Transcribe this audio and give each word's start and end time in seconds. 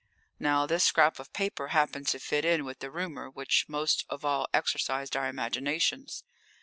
Now, 0.39 0.65
this 0.65 0.83
scrap 0.83 1.19
of 1.19 1.31
paper 1.31 1.67
happened 1.67 2.07
to 2.07 2.17
fit 2.17 2.43
in 2.43 2.65
with 2.65 2.79
the 2.79 2.89
rumour 2.89 3.29
which 3.29 3.65
most 3.67 4.03
of 4.09 4.25
all 4.25 4.47
exercised 4.51 5.15
our 5.15 5.27
imaginations. 5.27 6.23